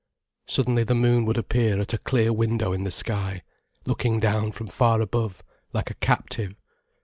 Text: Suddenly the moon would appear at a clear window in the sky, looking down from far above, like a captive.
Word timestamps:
Suddenly 0.47 0.83
the 0.83 0.95
moon 0.95 1.25
would 1.25 1.37
appear 1.37 1.79
at 1.79 1.93
a 1.93 1.99
clear 1.99 2.33
window 2.33 2.73
in 2.73 2.85
the 2.85 2.89
sky, 2.89 3.43
looking 3.85 4.19
down 4.19 4.51
from 4.51 4.65
far 4.65 4.99
above, 4.99 5.43
like 5.73 5.91
a 5.91 5.93
captive. 5.93 6.59